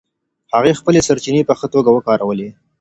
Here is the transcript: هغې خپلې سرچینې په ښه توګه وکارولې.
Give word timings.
هغې 0.53 0.73
خپلې 0.79 0.99
سرچینې 1.07 1.41
په 1.47 1.53
ښه 1.59 1.67
توګه 1.73 1.89
وکارولې. 1.93 2.49